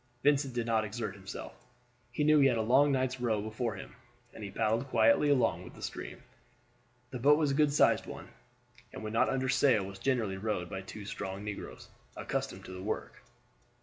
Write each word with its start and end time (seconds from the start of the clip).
Vincent 0.23 0.55
did 0.55 0.65
not 0.65 0.83
exert 0.83 1.13
himself. 1.13 1.53
He 2.11 2.23
knew 2.23 2.39
he 2.39 2.47
had 2.47 2.57
a 2.57 2.61
long 2.63 2.91
night's 2.91 3.21
row 3.21 3.39
before 3.39 3.75
him, 3.75 3.93
and 4.33 4.43
he 4.43 4.49
paddled 4.49 4.87
quietly 4.89 5.29
along 5.29 5.63
with 5.63 5.75
the 5.75 5.83
stream. 5.83 6.23
The 7.11 7.19
boat 7.19 7.37
was 7.37 7.51
a 7.51 7.53
good 7.53 7.71
sized 7.71 8.07
one, 8.07 8.29
and 8.91 9.03
when 9.03 9.13
not 9.13 9.29
under 9.29 9.47
sail 9.47 9.83
was 9.83 9.99
generally 9.99 10.37
rowed 10.37 10.71
by 10.71 10.81
two 10.81 11.05
strong 11.05 11.43
negroes 11.43 11.87
accustomed 12.17 12.65
to 12.65 12.71
the 12.71 12.81
work. 12.81 13.21